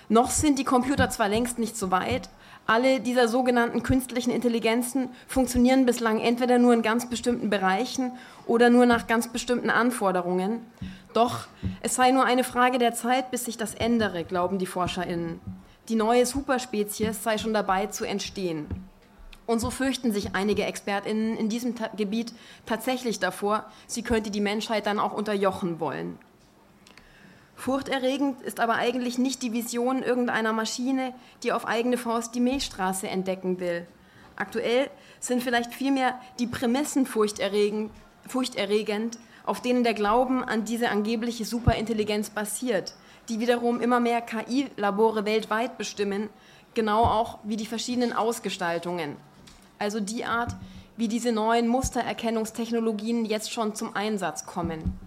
Noch 0.08 0.30
sind 0.30 0.58
die 0.58 0.64
Computer 0.64 1.10
zwar 1.10 1.28
längst 1.28 1.58
nicht 1.58 1.76
so 1.76 1.90
weit, 1.90 2.28
alle 2.66 3.00
dieser 3.00 3.26
sogenannten 3.26 3.82
künstlichen 3.82 4.30
Intelligenzen 4.30 5.08
funktionieren 5.26 5.84
bislang 5.84 6.20
entweder 6.20 6.58
nur 6.58 6.72
in 6.72 6.82
ganz 6.82 7.10
bestimmten 7.10 7.50
Bereichen 7.50 8.12
oder 8.46 8.70
nur 8.70 8.86
nach 8.86 9.08
ganz 9.08 9.28
bestimmten 9.28 9.68
Anforderungen. 9.68 10.60
Doch 11.12 11.46
es 11.80 11.96
sei 11.96 12.12
nur 12.12 12.24
eine 12.24 12.44
Frage 12.44 12.78
der 12.78 12.94
Zeit, 12.94 13.32
bis 13.32 13.44
sich 13.44 13.56
das 13.56 13.74
ändere, 13.74 14.24
glauben 14.24 14.58
die 14.58 14.66
Forscherinnen 14.66 15.40
die 15.92 15.96
neue 15.96 16.24
Superspezies 16.24 17.22
sei 17.22 17.36
schon 17.36 17.52
dabei 17.52 17.84
zu 17.84 18.06
entstehen. 18.06 18.66
Und 19.44 19.58
so 19.58 19.68
fürchten 19.68 20.10
sich 20.10 20.34
einige 20.34 20.64
ExpertInnen 20.64 21.36
in 21.36 21.50
diesem 21.50 21.76
Ta 21.76 21.88
Gebiet 21.88 22.32
tatsächlich 22.64 23.20
davor, 23.20 23.70
sie 23.86 24.02
könnte 24.02 24.30
die 24.30 24.40
Menschheit 24.40 24.86
dann 24.86 24.98
auch 24.98 25.12
unterjochen 25.12 25.80
wollen. 25.80 26.18
Furchterregend 27.56 28.40
ist 28.40 28.58
aber 28.58 28.76
eigentlich 28.76 29.18
nicht 29.18 29.42
die 29.42 29.52
Vision 29.52 30.02
irgendeiner 30.02 30.54
Maschine, 30.54 31.12
die 31.42 31.52
auf 31.52 31.66
eigene 31.66 31.98
Faust 31.98 32.34
die 32.34 32.40
Milchstraße 32.40 33.06
entdecken 33.06 33.60
will. 33.60 33.86
Aktuell 34.36 34.88
sind 35.20 35.42
vielleicht 35.42 35.74
vielmehr 35.74 36.18
die 36.38 36.46
Prämissen 36.46 37.04
furchterregend, 37.04 37.90
furchterregend 38.26 39.18
auf 39.44 39.60
denen 39.60 39.84
der 39.84 39.92
Glauben 39.92 40.42
an 40.42 40.64
diese 40.64 40.88
angebliche 40.88 41.44
Superintelligenz 41.44 42.30
basiert, 42.30 42.94
die 43.28 43.40
wiederum 43.40 43.80
immer 43.80 44.00
mehr 44.00 44.20
KI-Labore 44.20 45.24
weltweit 45.24 45.78
bestimmen, 45.78 46.28
genau 46.74 47.04
auch 47.04 47.38
wie 47.44 47.56
die 47.56 47.66
verschiedenen 47.66 48.12
Ausgestaltungen. 48.12 49.16
Also 49.78 50.00
die 50.00 50.24
Art, 50.24 50.54
wie 50.96 51.08
diese 51.08 51.32
neuen 51.32 51.68
Mustererkennungstechnologien 51.68 53.24
jetzt 53.24 53.52
schon 53.52 53.74
zum 53.74 53.94
Einsatz 53.96 54.46
kommen. 54.46 54.98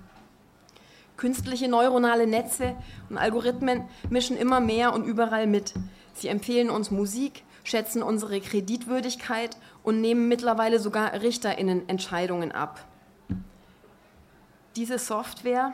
Künstliche 1.18 1.70
neuronale 1.70 2.28
Netze 2.28 2.76
und 3.10 3.18
Algorithmen 3.18 3.86
mischen 4.10 4.36
immer 4.36 4.60
mehr 4.60 4.94
und 4.94 5.06
überall 5.06 5.48
mit. 5.48 5.74
Sie 6.14 6.28
empfehlen 6.28 6.70
uns 6.70 6.92
Musik, 6.92 7.44
schätzen 7.64 8.04
unsere 8.04 8.42
Kreditwürdigkeit 8.42 9.58
und 9.84 10.02
nehmen 10.02 10.28
mittlerweile 10.28 10.80
sogar 10.80 11.14
Richterinnen 11.14 11.88
Entscheidungen 11.88 12.52
ab. 12.52 12.84
Diese 14.76 15.00
Software 15.00 15.74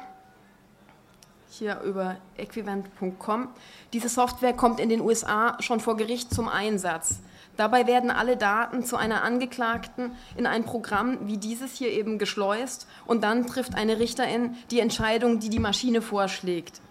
hier 1.51 1.81
über 1.81 2.17
equivent.com. 2.37 3.49
Diese 3.93 4.09
Software 4.09 4.53
kommt 4.53 4.79
in 4.79 4.89
den 4.89 5.01
USA 5.01 5.57
schon 5.59 5.79
vor 5.79 5.97
Gericht 5.97 6.33
zum 6.33 6.47
Einsatz. 6.47 7.19
Dabei 7.57 7.85
werden 7.87 8.09
alle 8.09 8.37
Daten 8.37 8.85
zu 8.85 8.95
einer 8.95 9.23
Angeklagten 9.23 10.13
in 10.37 10.47
ein 10.47 10.63
Programm 10.63 11.27
wie 11.27 11.37
dieses 11.37 11.73
hier 11.73 11.91
eben 11.91 12.17
geschleust 12.17 12.87
und 13.05 13.23
dann 13.23 13.45
trifft 13.45 13.75
eine 13.75 13.99
Richterin 13.99 14.55
die 14.71 14.79
Entscheidung, 14.79 15.39
die 15.39 15.49
die 15.49 15.59
Maschine 15.59 16.01
vorschlägt. 16.01 16.81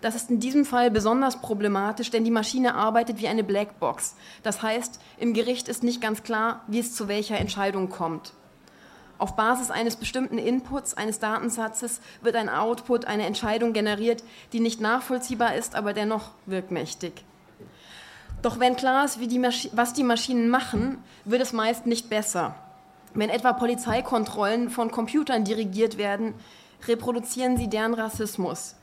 Das 0.00 0.14
ist 0.14 0.30
in 0.30 0.40
diesem 0.40 0.64
Fall 0.64 0.90
besonders 0.90 1.40
problematisch, 1.40 2.10
denn 2.10 2.24
die 2.24 2.30
Maschine 2.30 2.74
arbeitet 2.74 3.20
wie 3.20 3.28
eine 3.28 3.42
Blackbox. 3.42 4.14
Das 4.42 4.62
heißt, 4.62 5.00
im 5.18 5.34
Gericht 5.34 5.68
ist 5.68 5.82
nicht 5.82 6.00
ganz 6.00 6.22
klar, 6.22 6.62
wie 6.66 6.78
es 6.80 6.94
zu 6.94 7.08
welcher 7.08 7.38
Entscheidung 7.38 7.88
kommt. 7.88 8.32
Auf 9.18 9.34
Basis 9.34 9.72
eines 9.72 9.96
bestimmten 9.96 10.38
Inputs, 10.38 10.94
eines 10.94 11.18
Datensatzes, 11.18 12.00
wird 12.22 12.36
ein 12.36 12.48
Output, 12.48 13.04
eine 13.04 13.26
Entscheidung 13.26 13.72
generiert, 13.72 14.22
die 14.52 14.60
nicht 14.60 14.80
nachvollziehbar 14.80 15.56
ist, 15.56 15.74
aber 15.74 15.92
dennoch 15.92 16.30
wirkmächtig. 16.46 17.24
Doch 18.42 18.60
wenn 18.60 18.76
klar 18.76 19.04
ist, 19.04 19.18
die 19.20 19.42
was 19.72 19.92
die 19.92 20.04
Maschinen 20.04 20.48
machen, 20.48 21.02
wird 21.24 21.42
es 21.42 21.52
meist 21.52 21.86
nicht 21.86 22.08
besser. 22.08 22.54
Wenn 23.12 23.30
etwa 23.30 23.52
Polizeikontrollen 23.52 24.70
von 24.70 24.92
Computern 24.92 25.42
dirigiert 25.42 25.98
werden, 25.98 26.34
reproduzieren 26.86 27.56
sie 27.56 27.68
deren 27.68 27.94
Rassismus. 27.94 28.76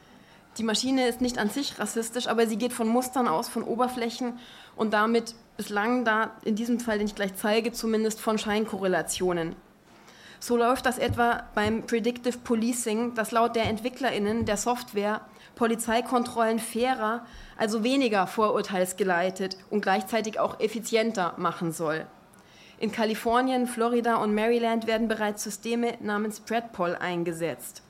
Die 0.58 0.64
Maschine 0.64 1.08
ist 1.08 1.22
nicht 1.22 1.38
an 1.38 1.50
sich 1.50 1.80
rassistisch, 1.80 2.28
aber 2.28 2.48
sie 2.48 2.58
geht 2.58 2.74
von 2.74 2.88
Mustern 2.90 3.30
aus, 3.30 3.48
von 3.48 3.64
Oberflächen 3.64 4.40
und 4.76 4.94
damit 4.94 5.36
bislang 5.56 6.04
da, 6.04 6.32
in 6.44 6.56
diesem 6.56 6.82
Fall, 6.82 6.98
den 6.98 7.08
ich 7.08 7.16
gleich 7.16 7.36
zeige, 7.36 7.72
zumindest 7.72 8.20
von 8.20 8.38
Scheinkorrelationen. 8.38 9.56
So 10.40 10.58
läuft 10.58 10.86
das 10.86 10.98
etwa 10.98 11.44
beim 11.56 11.86
Predictive 11.86 12.38
Policing, 12.40 13.16
das 13.16 13.32
laut 13.32 13.56
der 13.56 13.66
EntwicklerInnen 13.66 14.46
der 14.46 14.58
Software 14.58 15.22
Polizeikontrollen 15.56 16.60
fairer, 16.60 17.26
also 17.58 17.84
weniger 17.84 18.28
vorurteilsgeleitet 18.28 19.58
und 19.70 19.82
gleichzeitig 19.82 20.40
auch 20.40 20.60
effizienter 20.60 21.34
machen 21.38 21.72
soll. 21.72 22.06
In 22.78 22.92
Kalifornien, 22.92 23.68
Florida 23.68 24.18
und 24.18 24.36
Maryland 24.36 24.86
werden 24.86 25.08
bereits 25.08 25.44
Systeme 25.44 25.94
namens 26.02 26.42
Predpol 26.42 26.96
eingesetzt. 26.96 27.85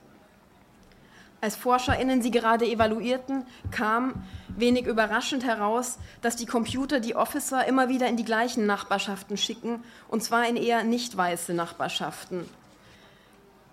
Als 1.45 1.55
ForscherInnen 1.57 2.23
sie 2.23 2.31
gerade 2.31 2.65
evaluierten, 2.65 3.45
kam 3.69 4.23
wenig 4.47 4.87
überraschend 4.87 5.45
heraus, 5.45 5.99
dass 6.23 6.35
die 6.35 6.47
Computer 6.47 6.99
die 6.99 7.15
Officer 7.15 7.67
immer 7.67 7.87
wieder 7.87 8.07
in 8.07 8.17
die 8.17 8.25
gleichen 8.25 8.65
Nachbarschaften 8.65 9.37
schicken, 9.37 9.83
und 10.07 10.23
zwar 10.23 10.49
in 10.49 10.55
eher 10.55 10.83
nicht 10.83 11.15
weiße 11.15 11.53
Nachbarschaften. 11.53 12.49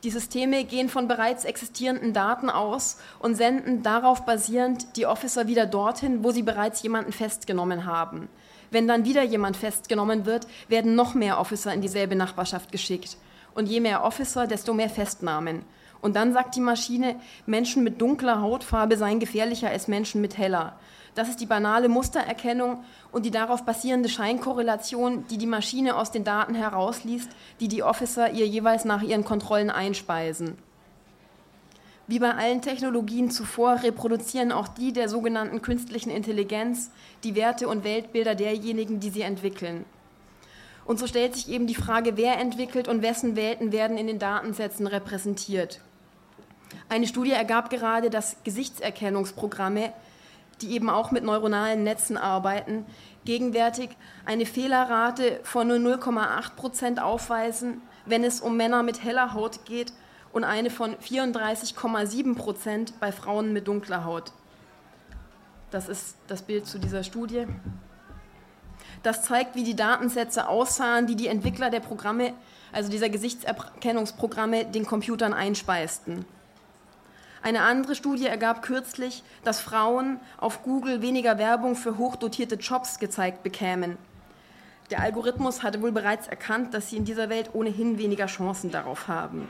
Die 0.03 0.11
Systeme 0.11 0.65
gehen 0.65 0.91
von 0.91 1.09
bereits 1.09 1.47
existierenden 1.47 2.13
Daten 2.13 2.51
aus 2.51 2.99
und 3.21 3.37
senden 3.37 3.83
darauf 3.83 4.27
basierend 4.27 4.99
die 4.99 5.07
Officer 5.07 5.47
wieder 5.47 5.65
dorthin, 5.65 6.23
wo 6.23 6.31
sie 6.31 6.43
bereits 6.43 6.83
jemanden 6.83 7.13
festgenommen 7.13 7.87
haben. 7.87 8.29
Wenn 8.71 8.87
dann 8.87 9.07
wieder 9.07 9.23
jemand 9.23 9.57
festgenommen 9.57 10.27
wird, 10.27 10.47
werden 10.69 10.95
noch 10.95 11.15
mehr 11.15 11.41
Officer 11.41 11.73
in 11.73 11.81
dieselbe 11.81 12.17
Nachbarschaft 12.17 12.71
geschickt. 12.71 13.17
Und 13.55 13.67
je 13.67 13.81
mehr 13.81 14.05
Officer, 14.05 14.47
desto 14.47 14.75
mehr 14.75 14.91
Festnahmen. 14.91 15.65
Und 16.03 16.17
dann 16.17 16.33
sagt 16.33 16.57
die 16.57 16.61
Maschine, 16.61 17.17
Menschen 17.47 17.85
mit 17.85 18.01
dunkler 18.03 18.43
Hautfarbe 18.43 18.97
seien 18.97 19.21
gefährlicher 19.21 19.71
als 19.71 19.89
Menschen 19.89 20.21
mit 20.21 20.37
heller. 20.37 20.75
Das 21.15 21.29
ist 21.29 21.41
die 21.41 21.47
banale 21.47 21.89
Mustererkennung 21.89 22.85
und 23.13 23.25
die 23.25 23.31
darauf 23.31 23.65
basierende 23.65 24.09
Scheinkorrelation, 24.09 25.27
die 25.29 25.39
die 25.39 25.47
Maschine 25.47 25.97
aus 25.97 26.11
den 26.11 26.25
Daten 26.25 26.55
herausliest, 26.55 27.31
die 27.61 27.69
die 27.69 27.83
Officer 27.83 28.31
ihr 28.33 28.47
jeweils 28.47 28.85
nach 28.85 29.03
ihren 29.03 29.25
Kontrollen 29.25 29.71
einspeisen. 29.71 30.59
Wie 32.09 32.19
bei 32.19 32.35
allen 32.35 32.63
Technologien 32.63 33.31
zuvor 33.31 33.83
reproduzieren 33.83 34.51
auch 34.51 34.69
die 34.69 34.93
der 34.93 35.09
sogenannten 35.09 35.63
künstlichen 35.63 36.11
Intelligenz 36.11 36.91
die 37.23 37.37
Werte 37.37 37.69
und 37.69 37.85
Weltbilder 37.85 38.35
derjenigen, 38.35 38.99
die 38.99 39.11
sie 39.11 39.23
entwickeln. 39.23 39.85
Und 40.85 40.99
so 40.99 41.07
stellt 41.07 41.37
sich 41.37 41.49
eben 41.49 41.69
die 41.69 41.77
Frage, 41.77 42.17
wer 42.17 42.39
entwickelt 42.39 42.89
und 42.89 43.03
wessen 43.03 43.37
Welten 43.37 43.71
werden 43.71 43.97
in 43.97 44.09
den 44.09 44.19
Datensätzen 44.19 44.89
repräsentiert. 44.89 45.81
Eine 46.89 47.07
Studie 47.07 47.33
ergab 47.33 47.71
gerade, 47.71 48.11
dass 48.11 48.37
Gesichtserkennungsprogramme, 48.45 49.93
die 50.61 50.73
eben 50.73 50.91
auch 50.91 51.11
mit 51.11 51.25
neuronalen 51.25 51.83
Netzen 51.83 52.17
arbeiten, 52.17 52.85
gegenwärtig 53.25 53.91
eine 54.25 54.47
Fehlerrate 54.47 55.41
von 55.43 55.69
nur 55.69 55.77
0,8 55.77 56.55
Prozent 56.55 57.03
aufweisen, 57.03 57.81
wenn 58.07 58.25
es 58.25 58.41
um 58.41 58.57
Männer 58.57 58.83
mit 58.83 59.05
heller 59.05 59.33
Haut 59.35 59.65
geht 59.65 59.93
und 60.33 60.45
eine 60.45 60.71
von 60.71 60.95
34,7 60.97 62.37
Prozent 62.37 62.99
bei 63.01 63.13
Frauen 63.13 63.53
mit 63.53 63.69
dunkler 63.69 64.05
Haut. 64.05 64.33
Das 65.71 65.89
ist 65.89 66.17
das 66.27 66.43
Bild 66.43 66.67
zu 66.67 66.79
dieser 66.79 67.05
Studie. 67.05 67.47
Das 69.03 69.23
zeigt, 69.23 69.57
wie 69.57 69.65
die 69.65 69.77
Datensätze 69.77 70.49
aussahen, 70.49 71.07
die 71.07 71.17
die 71.17 71.27
Entwickler 71.27 71.71
der 71.71 71.81
Programme, 71.81 72.35
also 72.73 72.91
dieser 72.91 73.09
Gesichtserkennungsprogramme, 73.09 74.67
den 74.67 74.87
Computern 74.87 75.33
einspeisten. 75.33 76.25
Eine 77.43 77.63
andere 77.63 77.97
Studie 77.97 78.27
ergab 78.27 78.63
kürzlich, 78.63 79.25
dass 79.43 79.61
Frauen 79.61 80.21
auf 80.39 80.63
Google 80.63 81.03
weniger 81.03 81.39
Werbung 81.39 81.75
für 81.75 81.99
hochdotierte 81.99 82.55
Jobs 82.55 83.01
gezeigt 83.01 83.43
bekämen. 83.43 83.99
Der 84.91 85.01
Algorithmus 85.01 85.65
hatte 85.65 85.83
wohl 85.83 85.91
bereits 85.91 86.29
erkannt, 86.29 86.73
dass 86.73 86.91
sie 86.91 86.97
in 86.97 87.05
dieser 87.05 87.29
Welt 87.29 87.51
ohnehin 87.53 87.99
weniger 87.99 88.27
Chancen 88.27 88.71
darauf 88.71 89.09
haben. 89.09 89.49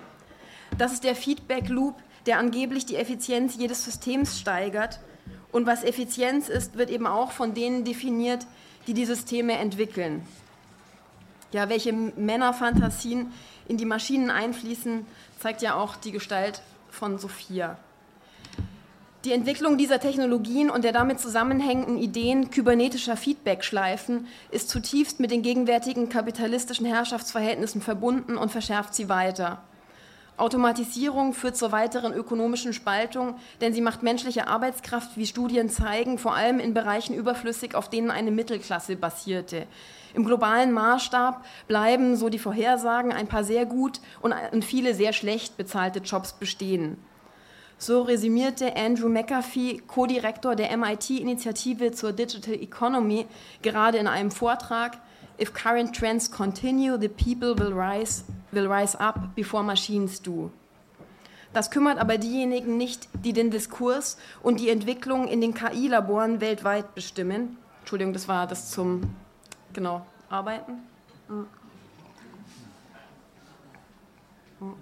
Das 0.78 0.92
ist 0.94 1.04
der 1.04 1.14
Feedback 1.14 1.68
Loop, 1.68 1.96
der 2.24 2.38
angeblich 2.38 2.86
die 2.86 2.96
Effizienz 2.96 3.56
jedes 3.56 3.84
Systems 3.84 4.40
steigert. 4.40 5.00
Und 5.50 5.66
was 5.66 5.84
Effizienz 5.84 6.48
ist, 6.48 6.78
wird 6.78 6.88
eben 6.88 7.06
auch 7.06 7.32
von 7.32 7.52
denen 7.52 7.84
definiert, 7.84 8.46
die 8.86 8.94
die 8.94 9.04
Systeme 9.04 9.58
entwickeln. 9.58 10.26
Ja, 11.52 11.68
welche 11.68 11.92
Männerfantasien 11.92 13.32
in 13.68 13.76
die 13.76 13.84
Maschinen 13.84 14.30
einfließen, 14.30 15.04
zeigt 15.38 15.60
ja 15.60 15.74
auch 15.74 15.96
die 15.96 16.12
Gestalt 16.12 16.62
von 16.92 17.18
Sophia. 17.18 17.76
Die 19.24 19.32
Entwicklung 19.32 19.78
dieser 19.78 20.00
Technologien 20.00 20.68
und 20.68 20.82
der 20.82 20.92
damit 20.92 21.20
zusammenhängenden 21.20 21.96
Ideen 21.96 22.50
kybernetischer 22.50 23.16
Feedback-Schleifen 23.16 24.26
ist 24.50 24.68
zutiefst 24.68 25.20
mit 25.20 25.30
den 25.30 25.42
gegenwärtigen 25.42 26.08
kapitalistischen 26.08 26.86
Herrschaftsverhältnissen 26.86 27.82
verbunden 27.82 28.36
und 28.36 28.50
verschärft 28.50 28.94
sie 28.94 29.08
weiter. 29.08 29.62
Automatisierung 30.36 31.34
führt 31.34 31.56
zur 31.56 31.70
weiteren 31.70 32.12
ökonomischen 32.12 32.72
Spaltung, 32.72 33.36
denn 33.60 33.72
sie 33.72 33.80
macht 33.80 34.02
menschliche 34.02 34.48
Arbeitskraft, 34.48 35.16
wie 35.16 35.26
Studien 35.26 35.70
zeigen, 35.70 36.18
vor 36.18 36.34
allem 36.34 36.58
in 36.58 36.74
Bereichen 36.74 37.14
überflüssig, 37.14 37.76
auf 37.76 37.88
denen 37.88 38.10
eine 38.10 38.32
Mittelklasse 38.32 38.96
basierte. 38.96 39.66
Im 40.14 40.24
globalen 40.24 40.72
Maßstab 40.72 41.44
bleiben, 41.68 42.16
so 42.16 42.28
die 42.28 42.38
Vorhersagen, 42.38 43.12
ein 43.12 43.26
paar 43.26 43.44
sehr 43.44 43.66
gut 43.66 44.00
und 44.20 44.64
viele 44.64 44.94
sehr 44.94 45.12
schlecht 45.12 45.56
bezahlte 45.56 46.00
Jobs 46.00 46.32
bestehen. 46.32 46.96
So 47.78 48.02
resümierte 48.02 48.76
Andrew 48.76 49.08
McAfee, 49.08 49.82
Co-Direktor 49.86 50.54
der 50.54 50.76
MIT-Initiative 50.76 51.92
zur 51.92 52.12
Digital 52.12 52.54
Economy, 52.54 53.26
gerade 53.62 53.98
in 53.98 54.06
einem 54.06 54.30
Vortrag, 54.30 54.98
If 55.40 55.52
current 55.54 55.96
trends 55.96 56.30
continue, 56.30 56.96
the 57.00 57.08
people 57.08 57.58
will 57.58 57.72
rise, 57.72 58.22
will 58.52 58.70
rise 58.70 59.00
up 59.00 59.34
before 59.34 59.64
machines 59.64 60.22
do. 60.22 60.50
Das 61.52 61.70
kümmert 61.70 61.98
aber 61.98 62.18
diejenigen 62.18 62.76
nicht, 62.76 63.08
die 63.24 63.32
den 63.32 63.50
Diskurs 63.50 64.18
und 64.42 64.60
die 64.60 64.70
Entwicklung 64.70 65.26
in 65.26 65.40
den 65.40 65.52
KI-Laboren 65.52 66.40
weltweit 66.40 66.94
bestimmen. 66.94 67.56
Entschuldigung, 67.80 68.12
das 68.12 68.28
war 68.28 68.46
das 68.46 68.70
zum 68.70 69.02
genau 69.74 70.06
Arbeiten. 70.28 70.72
Hm. 71.28 71.46
Hm. 74.60 74.74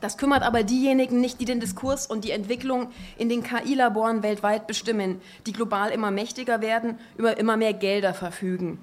Das 0.00 0.16
kümmert 0.16 0.42
aber 0.42 0.62
diejenigen 0.62 1.20
nicht, 1.20 1.40
die 1.40 1.44
den 1.44 1.60
Diskurs 1.60 2.06
und 2.06 2.24
die 2.24 2.30
Entwicklung 2.30 2.90
in 3.18 3.28
den 3.28 3.42
KI-Laboren 3.42 4.22
weltweit 4.22 4.66
bestimmen, 4.66 5.20
die 5.46 5.52
global 5.52 5.90
immer 5.90 6.10
mächtiger 6.10 6.62
werden, 6.62 6.98
über 7.16 7.36
immer 7.36 7.56
mehr 7.56 7.74
Gelder 7.74 8.14
verfügen. 8.14 8.78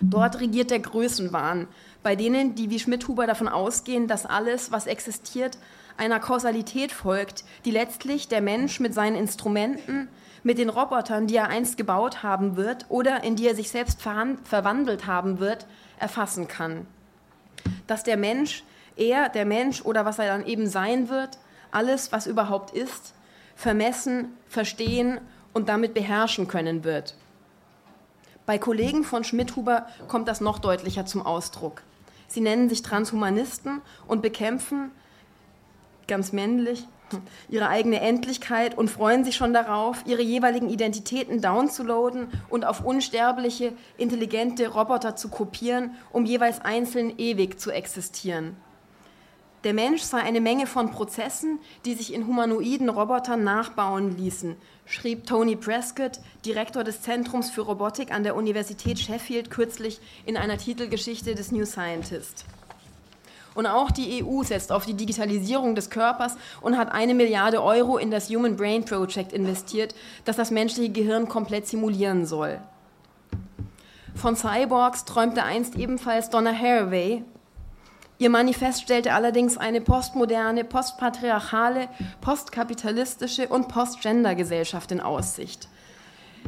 Dort 0.00 0.40
regiert 0.40 0.70
der 0.70 0.80
Größenwahn, 0.80 1.68
bei 2.02 2.16
denen, 2.16 2.54
die 2.54 2.70
wie 2.70 2.80
Schmidhuber 2.80 3.26
davon 3.26 3.48
ausgehen, 3.48 4.08
dass 4.08 4.26
alles, 4.26 4.72
was 4.72 4.86
existiert, 4.86 5.58
einer 5.96 6.20
Kausalität 6.20 6.92
folgt, 6.92 7.44
die 7.64 7.70
letztlich 7.70 8.28
der 8.28 8.40
Mensch 8.40 8.80
mit 8.80 8.94
seinen 8.94 9.16
Instrumenten, 9.16 10.08
mit 10.42 10.58
den 10.58 10.68
Robotern, 10.68 11.26
die 11.26 11.36
er 11.36 11.48
einst 11.48 11.76
gebaut 11.76 12.22
haben 12.22 12.56
wird 12.56 12.86
oder 12.88 13.22
in 13.24 13.36
die 13.36 13.46
er 13.46 13.54
sich 13.54 13.70
selbst 13.70 14.02
verwandelt 14.02 15.06
haben 15.06 15.38
wird, 15.38 15.66
erfassen 15.98 16.48
kann. 16.48 16.86
Dass 17.86 18.02
der 18.02 18.16
Mensch 18.16 18.64
er, 18.96 19.28
der 19.28 19.44
Mensch 19.44 19.82
oder 19.82 20.04
was 20.04 20.18
er 20.18 20.26
dann 20.26 20.46
eben 20.46 20.68
sein 20.68 21.08
wird, 21.08 21.38
alles, 21.70 22.12
was 22.12 22.26
überhaupt 22.26 22.70
ist, 22.70 23.14
vermessen, 23.56 24.36
verstehen 24.48 25.20
und 25.52 25.68
damit 25.68 25.94
beherrschen 25.94 26.48
können 26.48 26.84
wird. 26.84 27.14
Bei 28.44 28.58
Kollegen 28.58 29.04
von 29.04 29.24
Schmidhuber 29.24 29.86
kommt 30.08 30.28
das 30.28 30.40
noch 30.40 30.58
deutlicher 30.58 31.06
zum 31.06 31.24
Ausdruck. 31.24 31.82
Sie 32.26 32.40
nennen 32.40 32.68
sich 32.68 32.82
Transhumanisten 32.82 33.82
und 34.08 34.22
bekämpfen, 34.22 34.90
ganz 36.08 36.32
männlich, 36.32 36.86
ihre 37.48 37.68
eigene 37.68 38.00
Endlichkeit 38.00 38.76
und 38.76 38.90
freuen 38.90 39.24
sich 39.24 39.36
schon 39.36 39.52
darauf, 39.52 40.04
ihre 40.06 40.22
jeweiligen 40.22 40.68
Identitäten 40.70 41.40
downzuladen 41.40 42.28
und 42.48 42.64
auf 42.64 42.84
unsterbliche, 42.84 43.72
intelligente 43.98 44.68
Roboter 44.68 45.16
zu 45.16 45.28
kopieren, 45.28 45.94
um 46.12 46.24
jeweils 46.24 46.60
einzeln 46.60 47.18
ewig 47.18 47.60
zu 47.60 47.70
existieren. 47.70 48.56
Der 49.64 49.74
Mensch 49.74 50.02
sei 50.02 50.18
eine 50.18 50.40
Menge 50.40 50.66
von 50.66 50.90
Prozessen, 50.90 51.60
die 51.84 51.94
sich 51.94 52.12
in 52.12 52.26
humanoiden 52.26 52.88
Robotern 52.88 53.44
nachbauen 53.44 54.16
ließen, 54.16 54.56
schrieb 54.86 55.24
Tony 55.24 55.54
Prescott, 55.54 56.18
Direktor 56.44 56.82
des 56.82 57.02
Zentrums 57.02 57.50
für 57.50 57.60
Robotik 57.60 58.12
an 58.12 58.24
der 58.24 58.34
Universität 58.34 58.98
Sheffield, 58.98 59.50
kürzlich 59.50 60.00
in 60.26 60.36
einer 60.36 60.58
Titelgeschichte 60.58 61.36
des 61.36 61.52
New 61.52 61.64
Scientist. 61.64 62.44
Und 63.54 63.66
auch 63.66 63.90
die 63.90 64.24
EU 64.24 64.42
setzt 64.42 64.72
auf 64.72 64.86
die 64.86 64.94
Digitalisierung 64.94 65.74
des 65.74 65.90
Körpers 65.90 66.36
und 66.60 66.78
hat 66.78 66.92
eine 66.92 67.14
Milliarde 67.14 67.62
Euro 67.62 67.98
in 67.98 68.10
das 68.10 68.30
Human 68.30 68.56
Brain 68.56 68.84
Project 68.84 69.32
investiert, 69.32 69.94
das 70.24 70.36
das 70.36 70.50
menschliche 70.50 70.90
Gehirn 70.90 71.28
komplett 71.28 71.66
simulieren 71.66 72.26
soll. 72.26 72.60
Von 74.14 74.36
Cyborgs 74.36 75.04
träumte 75.04 75.42
einst 75.42 75.76
ebenfalls 75.76 76.30
Donna 76.30 76.52
Haraway, 76.52 77.24
Ihr 78.22 78.30
Manifest 78.30 78.82
stellte 78.82 79.14
allerdings 79.14 79.58
eine 79.58 79.80
postmoderne, 79.80 80.62
postpatriarchale, 80.62 81.88
postkapitalistische 82.20 83.48
und 83.48 83.66
postgender-Gesellschaft 83.66 84.92
in 84.92 85.00
Aussicht. 85.00 85.68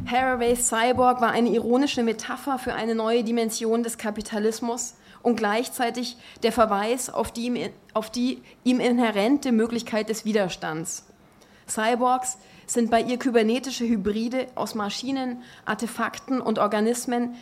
Haraways 0.07 0.69
Cyborg 0.69 1.21
war 1.21 1.33
eine 1.33 1.49
ironische 1.49 2.05
Metapher 2.05 2.61
für 2.61 2.75
eine 2.75 2.95
neue 2.95 3.25
Dimension 3.25 3.83
des 3.83 3.99
Kapitalismus 3.99 4.95
und 5.25 5.37
gleichzeitig 5.37 6.17
der 6.45 6.53
Verweis 6.53 7.11
auf 7.11 7.33
die, 7.33 7.47
ihm, 7.47 7.71
auf 7.95 8.11
die 8.11 8.43
ihm 8.63 8.79
inhärente 8.79 9.51
Möglichkeit 9.51 10.09
des 10.09 10.25
Widerstands. 10.25 11.07
Cyborgs 11.67 12.39
sind 12.67 12.91
bei 12.91 13.01
ihr 13.01 13.19
kybernetische 13.19 13.87
Hybride 13.87 14.47
aus 14.55 14.75
Maschinen, 14.75 15.43
Artefakten 15.65 16.41
und 16.41 16.59
Organismen, 16.59 17.35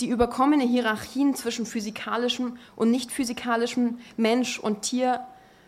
die 0.00 0.08
überkommene 0.08 0.64
Hierarchien 0.64 1.34
zwischen 1.34 1.66
physikalischem 1.66 2.56
und 2.76 2.90
nicht 2.90 3.10
physikalischem 3.10 3.98
Mensch 4.16 4.58
und 4.58 4.82
Tier, 4.82 5.20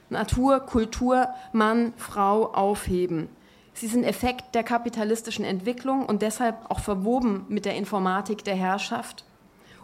Natur, 0.08 0.60
Kultur, 0.60 1.28
Mann, 1.52 1.92
Frau 1.96 2.52
aufheben. 2.52 3.28
Sie 3.74 3.88
sind 3.88 4.04
Effekt 4.04 4.54
der 4.54 4.62
kapitalistischen 4.62 5.44
Entwicklung 5.44 6.06
und 6.06 6.22
deshalb 6.22 6.70
auch 6.70 6.80
verwoben 6.80 7.44
mit 7.48 7.64
der 7.64 7.74
Informatik 7.74 8.44
der 8.44 8.54
Herrschaft. 8.54 9.24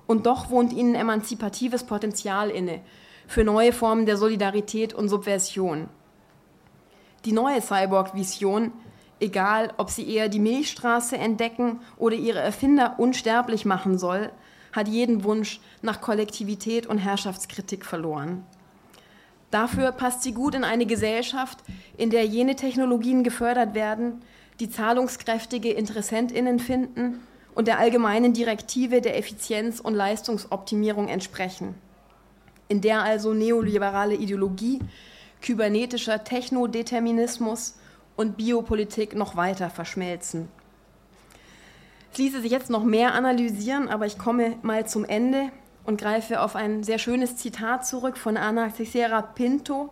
Und 0.06 0.26
doch 0.26 0.50
wohnt 0.50 0.72
ihnen 0.72 0.94
emanzipatives 0.94 1.84
Potenzial 1.84 2.50
inne 2.50 2.80
für 3.26 3.44
neue 3.44 3.72
Formen 3.72 4.06
der 4.06 4.16
Solidarität 4.16 4.94
und 4.94 5.08
Subversion. 5.08 5.88
Die 7.24 7.32
neue 7.32 7.62
Cyborg-Vision 7.62 8.72
egal 9.22 9.72
ob 9.76 9.88
sie 9.88 10.08
eher 10.08 10.28
die 10.28 10.40
Milchstraße 10.40 11.16
entdecken 11.16 11.80
oder 11.96 12.16
ihre 12.16 12.40
Erfinder 12.40 12.96
unsterblich 12.98 13.64
machen 13.64 13.96
soll, 13.96 14.30
hat 14.72 14.88
jeden 14.88 15.22
Wunsch 15.22 15.60
nach 15.80 16.00
Kollektivität 16.00 16.86
und 16.86 16.98
Herrschaftskritik 16.98 17.84
verloren. 17.84 18.44
Dafür 19.50 19.92
passt 19.92 20.22
sie 20.22 20.32
gut 20.32 20.54
in 20.54 20.64
eine 20.64 20.86
Gesellschaft, 20.86 21.58
in 21.96 22.10
der 22.10 22.24
jene 22.24 22.56
Technologien 22.56 23.22
gefördert 23.22 23.74
werden, 23.74 24.22
die 24.60 24.70
zahlungskräftige 24.70 25.70
Interessentinnen 25.70 26.58
finden 26.58 27.20
und 27.54 27.68
der 27.68 27.78
allgemeinen 27.78 28.32
Direktive 28.32 29.00
der 29.00 29.18
Effizienz 29.18 29.80
und 29.80 29.94
Leistungsoptimierung 29.94 31.08
entsprechen. 31.08 31.74
In 32.68 32.80
der 32.80 33.02
also 33.02 33.34
neoliberale 33.34 34.14
Ideologie 34.14 34.80
kybernetischer 35.42 36.24
Technodeterminismus 36.24 37.74
und 38.16 38.36
Biopolitik 38.36 39.14
noch 39.14 39.36
weiter 39.36 39.68
verschmelzen. 39.68 40.48
Es 42.12 42.18
ließe 42.18 42.42
sich 42.42 42.50
jetzt 42.50 42.70
noch 42.70 42.84
mehr 42.84 43.14
analysieren, 43.14 43.88
aber 43.88 44.06
ich 44.06 44.18
komme 44.18 44.56
mal 44.62 44.86
zum 44.86 45.04
Ende 45.04 45.50
und 45.84 46.00
greife 46.00 46.40
auf 46.40 46.56
ein 46.56 46.84
sehr 46.84 46.98
schönes 46.98 47.36
Zitat 47.36 47.86
zurück 47.86 48.16
von 48.16 48.36
Ana 48.36 48.70
Cicera 48.70 49.22
Pinto, 49.22 49.90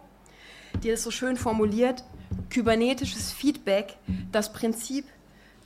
die 0.82 0.90
es 0.90 1.02
so 1.02 1.10
schön 1.10 1.36
formuliert, 1.36 2.04
kybernetisches 2.50 3.32
Feedback, 3.32 3.96
das 4.30 4.52
Prinzip, 4.52 5.06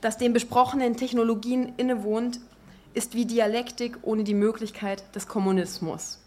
das 0.05 0.17
den 0.19 0.33
besprochenen 0.33 0.95
Technologien 0.95 1.73
innewohnt, 1.77 2.39
ist 2.93 3.15
wie 3.15 3.25
Dialektik 3.25 3.97
ohne 4.03 4.23
die 4.23 4.35
Möglichkeit 4.35 5.03
des 5.15 5.27
Kommunismus. 5.27 6.19